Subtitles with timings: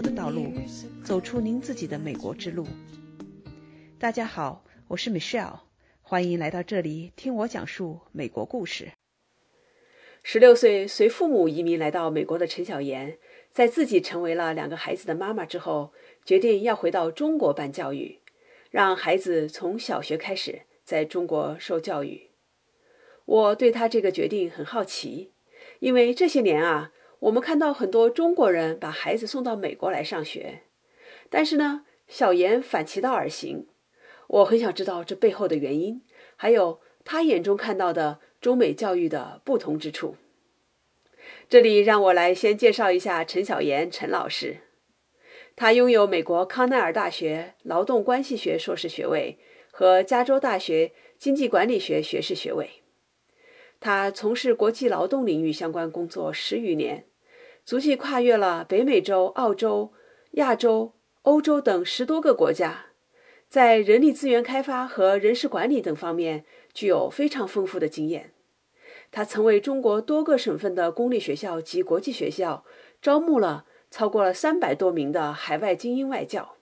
[0.00, 0.52] 的道路，
[1.04, 2.66] 走出您自己的美国之路。
[3.98, 5.60] 大家好，我是 Michelle，
[6.02, 8.92] 欢迎来到这里听我讲述美国故事。
[10.22, 13.18] 十六岁随父母移民来到美国的陈小妍，
[13.50, 15.92] 在自己成为了两个孩子的妈妈之后，
[16.24, 18.20] 决定要回到中国办教育，
[18.70, 22.30] 让孩子从小学开始在中国受教育。
[23.24, 25.32] 我对他这个决定很好奇，
[25.80, 26.92] 因为这些年啊。
[27.20, 30.62] 我们看到很多中国人把孩子送到美国来上学，
[31.28, 33.66] 但是呢，小妍反其道而行。
[34.28, 36.02] 我很想知道这背后的原因，
[36.36, 40.16] 还有他眼中看到的中美教育的不同之处。
[41.48, 44.58] 这里让我来先介绍一下陈小妍陈老师，
[45.56, 49.38] 他拥有美国康奈尔大学劳动关系学硕士学位
[49.72, 52.70] 和加州大学经济管理学学士学位。
[53.80, 57.04] 他从事国际劳动领域相关工作十余年，
[57.68, 59.92] 足迹跨越了北美洲、澳洲、
[60.30, 62.86] 亚洲、欧洲等十多个国家，
[63.46, 68.32] 在人力资源开发和人事管理等方面具有非常丰富的经验。
[69.10, 72.64] 他曾为中国多个省份的公立学校及国际学校
[73.02, 76.54] 招募了超过了三百多名的海外精英外教。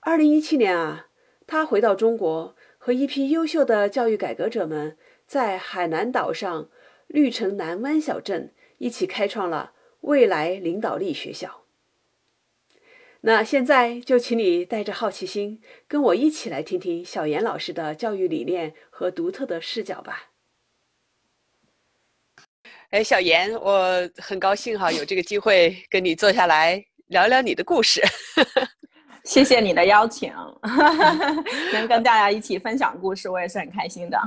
[0.00, 1.08] 二零一七年啊，
[1.46, 4.96] 他回到中国，和一批优秀的教育改革者们。
[5.26, 6.70] 在海南岛上
[7.06, 11.64] 绿城南湾小镇一起开创了未来领导力学校。
[13.20, 20.30] 那现在就请你带着好奇心，跟我一起来听听小严老师的教育理念和独特的视角吧。
[22.88, 28.02] 哎，小严，我很高兴哈， 有这个机会跟你坐下来聊聊你的故事。
[29.24, 30.32] 谢谢你的邀请，
[31.74, 34.18] 能跟大家一起分享故事，我也是很开心的。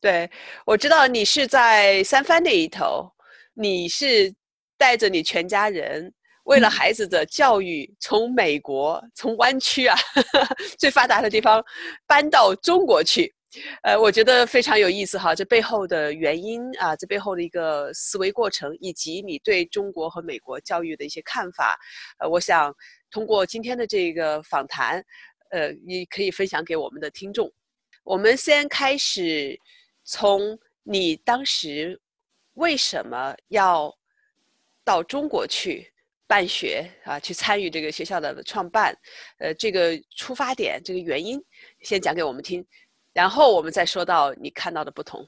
[0.00, 0.30] 对，
[0.64, 3.12] 我知道你是在三藩那一头，
[3.60, 4.32] 你是
[4.76, 6.12] 带着你全家人，
[6.44, 9.96] 为了孩子的教育，从美国从湾区啊
[10.78, 11.64] 最发达的地方
[12.06, 13.34] 搬到中国去，
[13.82, 21.76] 呃，我觉得非常有意思哈，这背后的原因啊，这背后的一个思维过程，以及你对中国和美国教育的一些看法，
[22.18, 22.72] 呃，我想
[23.10, 25.04] 通过今天的这个访谈，
[25.50, 27.52] 呃，你可以分享给我们的听众。
[28.04, 29.58] 我们先开始。
[30.10, 32.00] 从你当时
[32.58, 33.92] 为什么要
[34.84, 35.90] 到中国去
[36.26, 37.18] 办学啊？
[37.18, 38.96] 去参与这个学校的创办，
[39.38, 41.40] 呃，这个出发点，这个原因，
[41.80, 42.64] 先讲给我们听，
[43.12, 45.26] 然后我们再说到你看到的不同。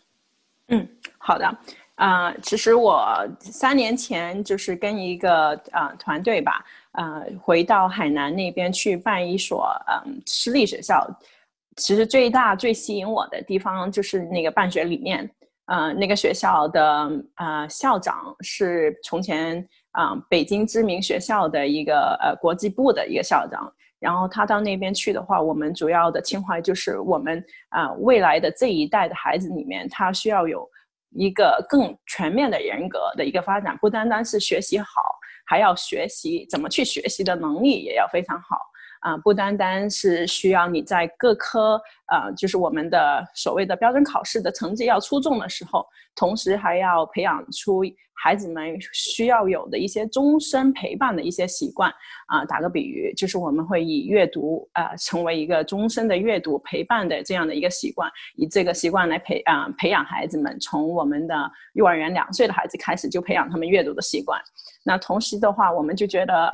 [0.68, 0.86] 嗯，
[1.18, 1.46] 好的。
[1.94, 11.06] 啊，其实我三年前就是跟一个啊团队吧，呃，回到海南那边去办一所嗯私立学校。
[11.76, 15.30] 其实最大最吸引我的地方就是那个办学理念，
[15.70, 30.68] 呃，那个学校的呃校长是从前啊北京知名学校的一个呃国际部的一个校长，然后他到那边去的话，我们主要的情怀就是我们啊未来的这一代的孩子里面，他需要有
[31.10, 34.88] 一个更全面的人格的一个发展，不单单是学习好，
[35.46, 38.58] 还要学习怎么去学习的能力也要非常好。
[39.00, 51.90] 啊，不单单是需要你在各科，呃，就是我们的所谓的标准考试的成绩要出众的时候，同时还要培养出孩子们需要有的一些终身陪伴的一些习惯。
[52.26, 64.38] 啊，打个比喻，就是我们会以阅读，呃，成为一个终身的阅读陪伴的这样的一个习惯，以这个习惯来培啊培养孩子们，从我们的幼儿园两岁的孩子开始就培养他们阅读的习惯。
[64.84, 66.50] 那同时的话，我们就觉得。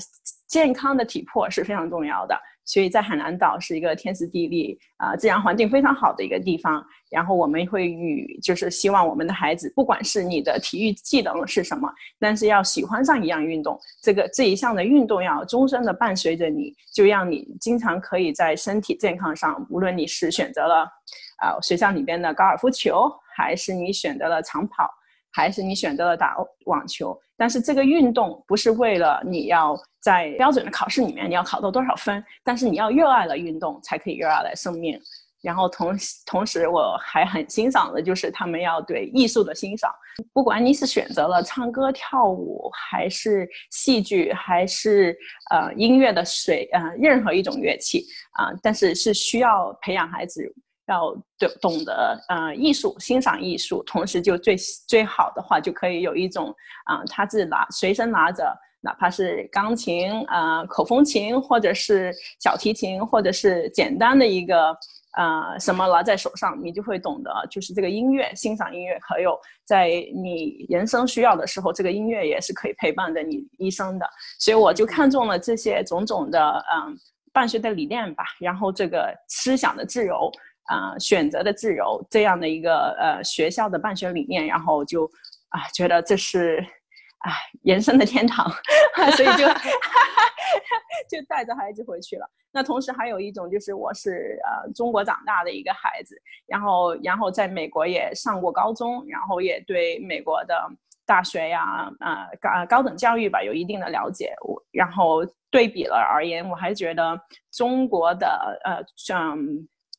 [0.46, 6.84] 健康的体魄是非常重要的，所以在海南岛是一个天时地利啊自然环境非常好的一个地方。
[7.10, 20.84] 然后我们会与就是希望我们的孩子，不管是你的体育技能是什么，但是要喜欢上一样运动，这个这一项的运动要终身的伴随着你，就让你经常可以在身体健康上，无论你是选择了
[21.42, 24.88] 啊学校里边的高尔夫球，还是你选择了长跑。
[25.32, 26.34] 还是你选择了打
[26.64, 35.00] 网球，但是这个运动不是为了你要在标准的考试里面你要考到多少分，但是你要热爱了运动才可以热爱了生命。
[35.42, 39.92] 然后同同时我还很欣赏的就是他们要对艺术的欣赏，
[40.32, 45.16] 不管你是选择了唱歌跳舞，还是戏剧，还是
[45.50, 50.52] 呃音乐的水呃任何一种乐器啊，但是是需要培养孩子。
[50.88, 54.56] 要懂懂得呃艺术，欣赏艺术，同时就最
[54.88, 56.54] 最好的话就可以有一种
[56.84, 64.76] 啊，他自己拿随身拿着哪怕是钢琴啊、口风琴，或者是小提琴，或者是简单的一个。
[65.18, 69.34] 呃，什么拿在手上，你就会懂得，就是这个音乐，欣赏音乐，还有
[69.64, 74.06] 在你人生需要的时候，这个音乐也是可以陪伴着你一生的。
[74.38, 76.94] 所以我就看中了这些种种的，嗯，
[77.32, 80.30] 伴随的理念吧，然后这个思想的自由，
[80.66, 85.04] 啊，选择的自由，这样的一个呃学校的办学理念，然后就
[85.48, 86.58] 啊觉得这是
[87.18, 87.32] 啊
[87.62, 88.50] 人生的天堂，
[89.16, 89.46] 所以就
[91.08, 92.28] 就带着孩子回去了。
[92.52, 96.16] 那同时还有一种就是，我是呃中国长大的一个孩子，
[96.46, 100.54] 然后然后在美国也上过高中，然后也对美国的
[101.04, 104.34] 大学呀，呃高高等教育吧有一定的了解。
[104.42, 107.20] 我然后对比了而言，我还觉得
[107.52, 109.38] 中国的呃像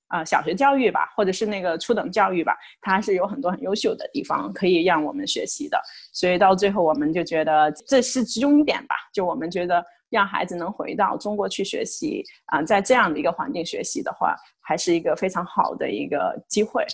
[0.08, 5.82] 啊小学教育吧，或者是那个初等教育吧，它是有很多很优秀的地方可以让我们学习的。
[6.12, 9.84] 所以到最后我们就觉得这是终点吧，就我们觉得。
[10.10, 16.86] 让孩子能回到中国去学习啊，在这样的一个环境学习的话，还是一个非常好的一个机会。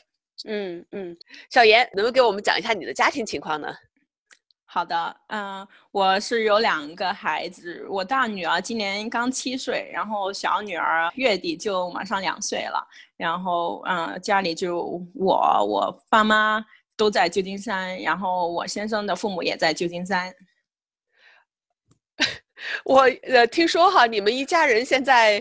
[0.48, 1.16] 嗯嗯，
[1.51, 3.68] 小严，能不能给我们讲一下你的家庭情况呢？
[4.73, 12.83] 好的，嗯，我是有两个孩子，我大女儿今年刚七岁，然后小女儿月底就马上两岁了。
[13.15, 16.65] 然后，嗯，家里就我，我爸妈
[16.97, 20.33] 都在旧金山，然后我先生的父母也在旧金山。
[22.83, 25.39] 我呃听说哈，你们一家人现在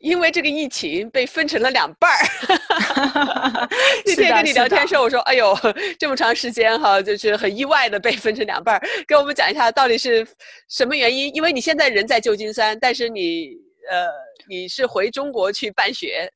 [0.00, 3.68] 因为这个疫情被分成了两半儿。
[4.04, 5.56] 那天跟你聊天时候，我说：“哎呦，
[5.98, 10.26] 这么长时间哈，就是很意外的被分成两半儿。”给我们讲一下到底是
[10.68, 11.34] 什么原因？
[11.34, 13.50] 因为你现在人在旧金山，但是你
[13.90, 14.08] 呃
[14.48, 16.30] 你是回中国去办学。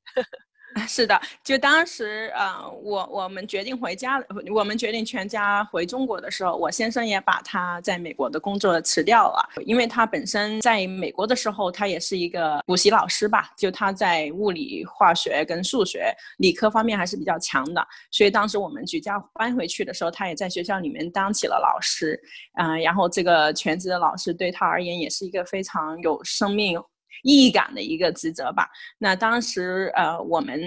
[0.88, 4.20] 是的，就当时呃，我我们决定回家，
[4.52, 22.20] 我们决定全家回中国的时候，我先生也把他在美国的工作辞掉了，因为他本身在美国的时候，他也是一个补习老师吧，就他在物理、化学跟数学、理科方面还是比较强的，所以当时我们举家搬回去的时候，他也在学校里面当起了老师，
[22.58, 26.80] 嗯，然后这个全职的老师对他而言也是一个非常有生命。
[27.22, 28.68] 意义感的一个职责吧。
[28.98, 30.60] 那当时呃，我们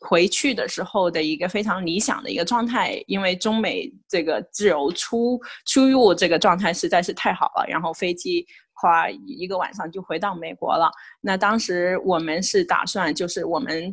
[0.00, 7.66] 回去的时候的一个非常理想的一个状态，因为中美这个自由出出入这个状态实在是太好了。
[7.68, 10.90] 然后飞机花一个晚上就回到美国了。
[11.20, 13.84] 那当时我们是打算，就是我们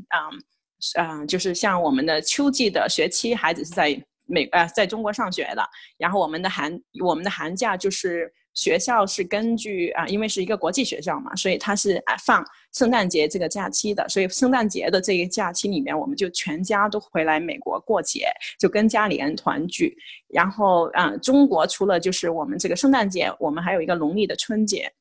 [0.95, 5.69] 嗯嗯，就是像我们的秋季的学期，孩子是在美呃在中国上学的。
[5.97, 8.33] 然后我们的寒我们的寒假就是。
[8.57, 12.43] 学校是根据啊，因为是一个国际学校嘛，所以它是啊放
[12.73, 18.25] 圣诞节这个假期的，所以圣诞节的这个假期里面，我们就全家都回来美国过节，
[18.59, 19.95] 就跟家里人团聚。
[20.29, 24.91] 然后啊，中国除了就是我们这个圣诞节，我们还有一个农历的春节，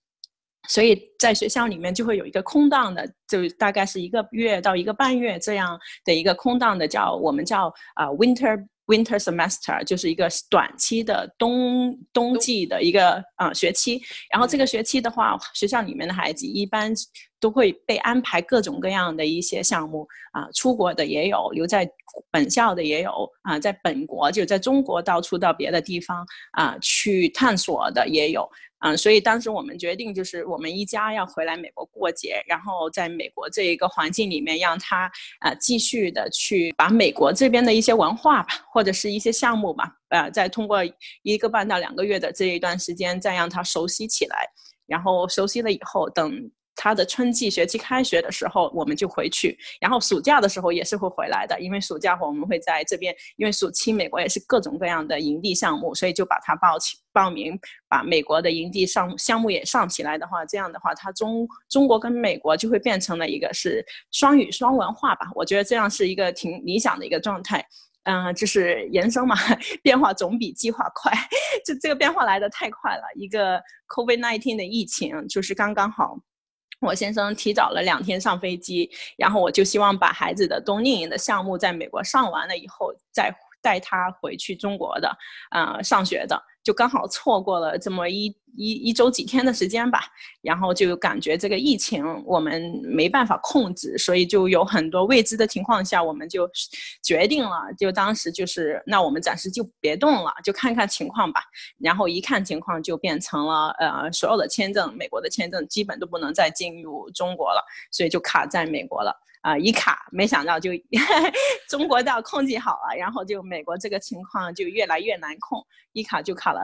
[0.69, 8.67] 所以在学校里面就会有一个空档的，就大概是一个月到一个半月这样的一个空档的，叫我们叫啊 winter。
[8.87, 14.01] Winter semester 就是一个短期的冬冬季的一个啊学期，
[14.31, 16.93] 然后这个学期的话，学校里面的孩子一般
[17.41, 21.89] 都会被安排各种各样的一些项目啊，出国的也有，留在
[22.31, 28.49] 本校的也有啊，在本国就在中国到处到别的地方啊去探索的也有。
[28.87, 35.11] 嗯，所以当时我们决定，就是我们一家要回来美国过节，然后在美国这一个环境里面，让他
[35.41, 40.79] 啊继续的去把美国这边的一些文化吧，或者是一些项目吧，呃，再通过
[41.23, 44.47] 一个半到两个月的这一段时间，再让他熟悉起来，
[44.87, 46.49] 然后熟悉了以后，等。
[46.77, 67.67] 他的春季学期开学的时候，我们就回去，然后暑假的时候也是会回来的，因为暑假我们会在这边，因为暑期美国也是各种各样的营地项目，所以就把它报起报名，把美国的营地上项目也上起来的话，这样的话，它中中国跟美国就会变成了一个是双语双文化吧，我觉得这样是一个挺理想的一个状态，
[68.05, 69.35] 嗯，就是人生嘛，
[69.83, 71.11] 变化总比计划快，
[71.65, 73.59] 就这个变化来的太快了，一个
[73.95, 76.19] COVID-19 的疫情就是刚刚好。
[76.81, 85.17] 我先生提早了两天上飞机，然后我就希望把孩子的冬令营的项目在美国上完了以后，再带他回去中国的，
[85.51, 86.41] 呃，上学的。
[86.67, 90.01] 就刚好错过了这么一一一周几天的时间吧，
[90.43, 96.51] 然后就感觉这个疫情我们没办法控制，所以就有很多未知的情况下，我们就
[97.05, 101.41] 决定了，就当时就是那我们暂时就别动了，就看看情况吧。
[101.79, 109.15] 然后一看情况，就变成了呃所有的签证，美国的签证基本都不能再进入中国了，所以就卡在美国了。
[109.47, 110.73] 啊，一卡，没想到就
[111.71, 116.63] 中国倒控制好了，然后就美国这个情况就越来越难控，一卡就卡了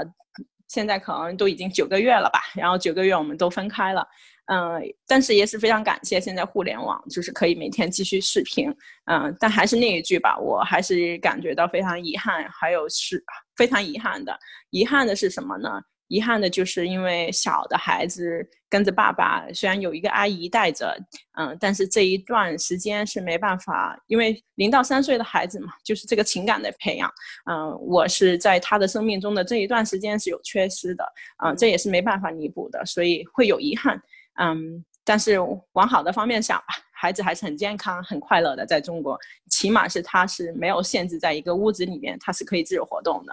[0.66, 4.04] 现在可能都已经九个月了吧，然后九个月我们都分开了。
[4.46, 8.68] 嗯，但是也是非常感谢现在互联网，就是可以每天继续视频。
[9.04, 13.22] 嗯，但还是那一句吧，我还是感觉到非常遗憾，还有是
[13.56, 14.36] 非常遗憾的。
[14.70, 15.80] 遗憾的是什么呢？
[16.12, 20.94] 遗憾的就是因为小的孩子跟着爸爸，虽然有一个阿姨带着，
[21.38, 27.10] 嗯，但是这一段时间是没办法，因为零到三岁的孩子嘛，就是这个情感的培养，
[27.50, 31.02] 嗯，我是在他的生命中的这一段时间是有缺失的，
[31.38, 33.98] 啊，这也是没办法弥补的，所以会有遗憾。
[34.38, 35.38] 嗯，但是
[35.72, 43.32] 往好的方面想吧，孩子还是很健康、很快乐的，在中国，起码是他是没有限制在一个屋子里面，他是可以自由活动的。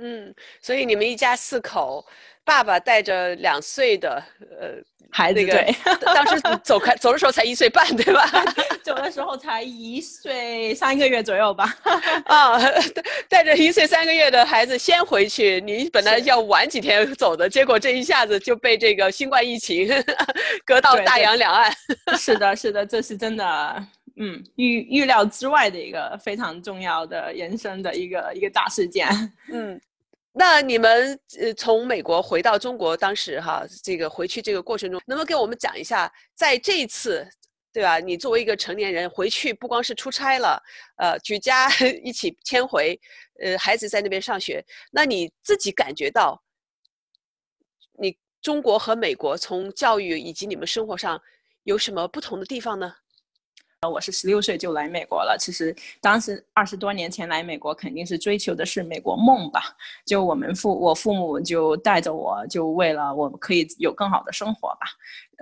[0.00, 2.06] 嗯，所以你们一家四口，
[2.44, 4.22] 爸爸带着两岁的
[4.60, 4.74] 呃
[5.10, 5.74] 孩子，对，
[6.14, 8.30] 当时 走开走的时候才一岁半，对吧？
[8.84, 11.74] 走的时候才一岁三个月左右吧。
[12.26, 12.60] 啊，
[13.28, 19.88] 带着一岁三个月的孩子先回去，你本来要晚几天走的，结果这一下子就被这个新冠疫情
[20.64, 21.72] 隔到大洋两岸。
[22.16, 23.86] 是的，是的，这是真的。
[24.18, 29.08] 嗯，预预料之外的一个非常重要的人生的一个一个大事件。
[29.52, 29.80] 嗯。
[30.32, 37.26] 那你们呃从美国回到中国，当时哈这个回去这个过程中，能不能给我们讲一下，在这一次，
[37.72, 37.98] 对吧？
[37.98, 40.62] 你作为一个成年人回去，不光是出差了，
[40.96, 41.68] 呃，举家
[42.04, 43.00] 一起迁回，
[43.42, 46.40] 呃，孩子在那边上学，那你自己感觉到，
[47.98, 51.20] 你中国和美国从教育以及你们生活上
[51.64, 52.94] 有什么不同的地方呢？
[53.86, 55.36] 我是十六岁就来美国了。
[55.38, 59.62] 其实当时二十多年前来美国，肯定是追求的是美国梦吧。
[60.04, 64.86] 就我们父我父母就带着我，就为了我可以有更好的生活吧。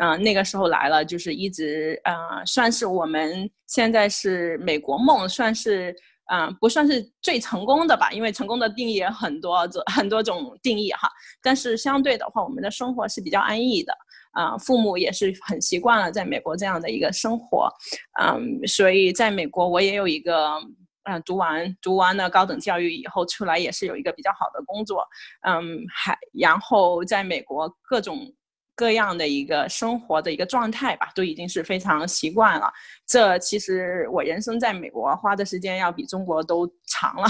[0.03, 2.15] 嗯，那个时候来了，就是一直呃，
[2.45, 5.97] 算是我们现在是美国梦，算是
[6.31, 8.11] 嗯，不算是最成功的吧。
[8.11, 11.09] 因为成功的定义很多，很多种定义哈。
[11.41, 13.97] 但是相对的话，我们的生活是比较安逸的。
[14.37, 17.73] 啊，父母也是很习惯了在美国这样的一个生活，
[18.21, 20.61] 嗯，所以在美国我也有一个，
[21.05, 25.03] 嗯，读完读完了高等教育以后出来也是有一个比较好的工作，
[25.41, 28.31] 嗯，还然后在美国各种
[28.75, 32.71] 各样的一个生活的一个状态吧，都已经是非常习惯了。
[33.07, 37.27] 这其实我人生在美国花的时间要比中国都长了，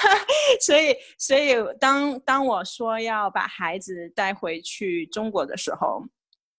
[0.64, 6.02] 所以所以当当我说要把孩子带回去中国的时候。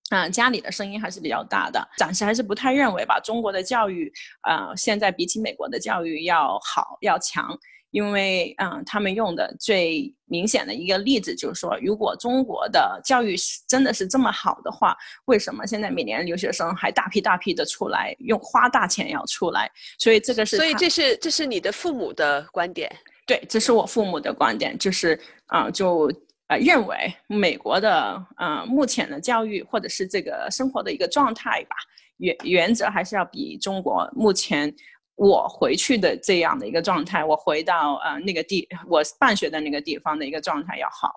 [0.09, 3.19] 嗯，家里的声音还是比较大的，暂时还是不太认为吧。
[3.19, 4.09] 中国的教育，
[4.47, 7.45] 呃，现在比起美国的教育要好要强，
[7.91, 13.35] 因为嗯，他们用的最明显的一个例子就是说，如果中国的教育
[13.67, 14.95] 真的是这么好的话，
[15.25, 19.69] 为什么现在每年留学生还大批大批的出来，用花大钱要出来？
[19.99, 22.89] 所以这个是，所以这是这是你的父母的观点，
[23.25, 26.09] 对，这是我父母的观点，就是啊，就。
[26.47, 31.75] 呃，认为美国的呃目前的教育或者是这个生活的一个状态吧，
[32.17, 34.73] 原原则还是要比中国目前
[35.15, 41.11] 我回去的这样的一个状态，我回到呃那个地我办学的那个地方的一个状态要好。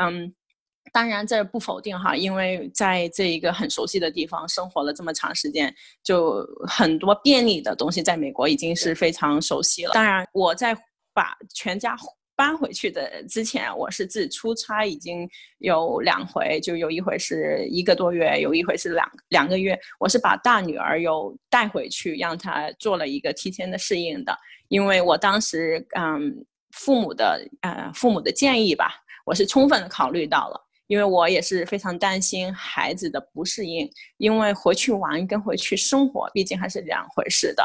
[0.00, 0.32] 嗯，
[0.92, 9.92] 当然这不否定哈，因为在这一个很熟悉的地方生活了这么长时间，就很多便利的东西在美国已经是非常熟悉了。
[9.92, 10.72] 当然，我在
[11.12, 11.96] 把全家。
[12.38, 15.28] 搬回去的之前，我是自己出差已经
[15.58, 19.76] 有两回，就有一回是一个多月，有一回是两两个月。
[19.98, 26.32] 我是把大女儿又带回去，让她做了一个提前的适应的，因为我当时嗯
[26.70, 28.94] 父母的呃父母的建议吧，
[29.26, 30.67] 我是充分的考虑到了。
[30.88, 37.64] 因为我也是非常担心孩子的不适应，因为回去玩跟回去生活毕竟还是两回事的。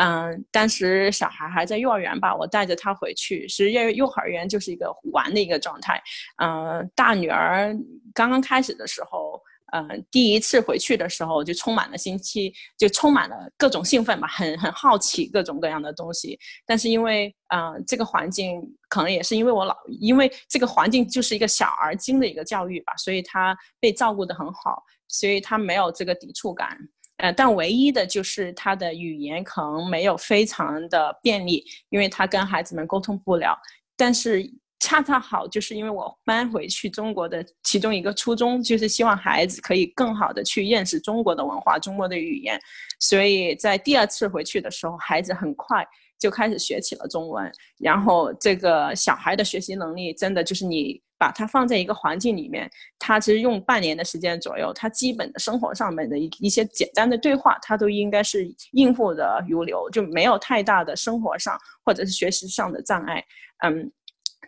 [0.00, 6.02] 嗯，当时小孩还在幼儿园吧，我带着他回去，其实幼幼儿园就是一个玩的一个状态。
[6.42, 7.76] 嗯，大女儿
[8.14, 9.38] 刚刚开始的时候。
[9.72, 16.38] 嗯，第一次回去的时候就充满了新期，就充满了各种兴奋吧，很很好奇各种各样的东西。
[16.66, 26.76] 但是因为嗯，这个环境可能也是因为我老，因为这个环境就是一个小而精的一个教育吧，所以他被照顾得很好，所以他没有这个抵触感。
[27.18, 33.58] 呃，但唯一的就是他的语言可能没有非常的便利，因为他跟孩子们沟通不了。
[33.96, 34.50] 但是。
[34.80, 42.58] 恰恰好，就是因为我搬回去中国的其中一个初衷，就是希望孩子可以更好的去认识中国的文化、中国的语言，
[42.98, 45.86] 所以在第二次回去的时候，孩子很快
[46.18, 47.52] 就开始学起了中文。
[47.78, 52.68] 然后这个小孩的学习能力，真的就是你把他放在一个环境里面，
[52.98, 63.22] 他其实用半年的时间左右，他基本的生活上面的一一些简单的对话，他都应该是应付的如流，就没有太大的生活上或者是学习上的障碍。
[63.58, 63.92] 嗯。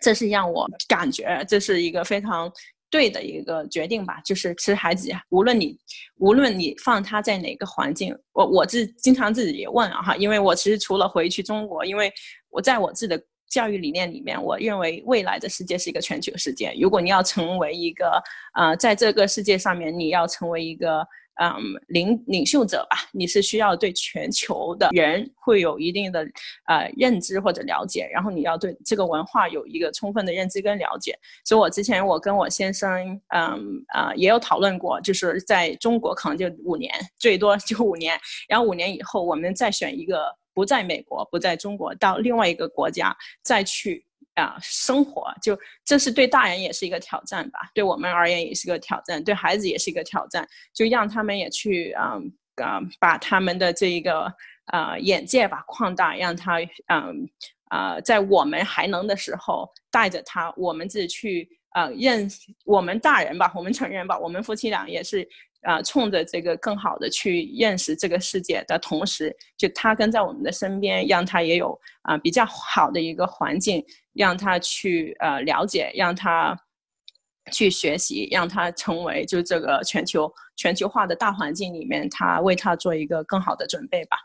[0.02, 2.52] 这是让我感觉这是一个非常
[2.90, 4.21] 对的一个决定吧。
[4.25, 5.78] 就是其实孩子，无论你
[6.18, 12.12] 无论你放他在哪个环境，我我自经常自己也问啊哈，因为我其实除了回去中国，因为
[12.50, 16.75] 我在我自己的教育理念里面，我认为未来的世界是一个全球世界。
[16.80, 18.23] 如果你要成为一个
[18.54, 21.06] 呃，在这个世界上面，你要成为一个。
[21.41, 21.53] 嗯，
[21.89, 26.25] 领领袖者吧，你是需要对全球的人会有一定的
[26.67, 31.19] 呃认知或者了解，然后你要对这个文化有一个充分的认知跟了解。
[31.45, 44.05] 所以我之前我跟我先生，嗯啊也有讨论过，就是在中国可能就五年，最多就五年，然后五年以后我们再选一个不在美国、不在中国，到另外一个国家再去。
[44.35, 52.19] 啊，生活就这是对大人也是一个挑战吧，对我们而言也是个挑战，对孩子也是一个挑战，就让他们也去啊
[52.57, 54.33] 啊，把他们的这一个
[54.67, 57.29] 啊眼界吧扩大，让他嗯
[57.69, 62.29] 啊，在我们还能的时候，带着他，我们自己去啊认
[62.65, 65.29] 我们大人吧，我们成人吧，我们夫妻俩也是。
[65.62, 76.59] 啊，冲着这个更好的去认识这个世界的同时，就他跟在我们的身边，让他也有啊比较好的一个环境，让他去呃了解，让他
[77.52, 84.16] 去学习，让他成为就这个全球全球化的大环境里面，他为他做一个更好的准备吧。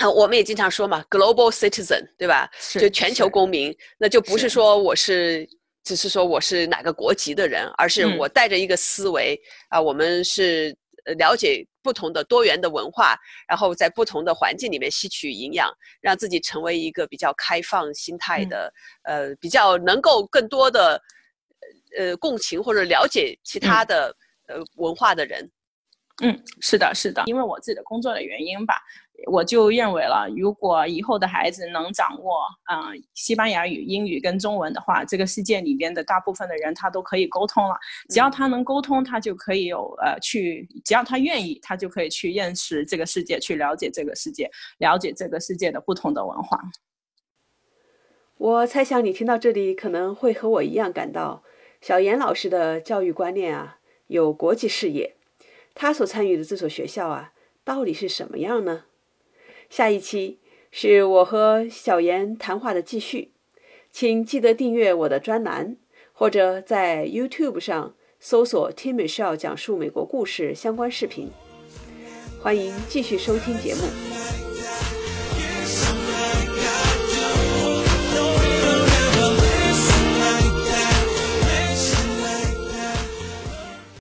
[0.00, 2.48] 好，我们也经常说嘛，global citizen，对吧？
[2.78, 5.44] 就全球公民，那就不是说我是
[5.82, 9.36] 只是说我是哪个国籍的人，而是我带着一个思维
[9.70, 10.72] 啊，我们是。
[11.04, 13.16] 呃，了解不同的多元的文化，
[13.48, 15.70] 然后在不同的环境里面吸取营养，
[16.00, 21.00] 让自己成为一个比较开放心态的，呃，比较能够更多的，
[21.98, 24.16] 呃，共情或者了解其他的
[24.48, 25.50] 呃文化的人。
[26.22, 28.80] 嗯，是的，是的，因为我自己的工作的原因吧。
[29.26, 37.74] 我就认为了，如果以后的孩子能掌握啊西班牙语、英语跟中文的话，这个世界里边的大部分的人他都可以沟通了。
[38.08, 46.58] 只要他能沟通，他就可以有呃去，只要他愿意，他就可以去认识这个世界，去了解这个世界，了解这个世界的不同的文化。
[48.36, 51.44] 我猜想你听到这里可能会和我一样感到，
[51.80, 55.16] 小严老师的教育观念啊有国际视野，
[55.74, 57.32] 他所参与的这所学校啊
[57.64, 58.84] 到底是什么样呢？
[59.76, 60.38] 下一期
[60.70, 63.32] 是我和小严谈话的继续，
[63.90, 65.76] 请记得订阅我的专栏，
[66.12, 71.28] 或者在 YouTube 上搜索 Timi Shell 讲述美国故事”相关视频。
[72.40, 74.23] 欢迎继续收听节目。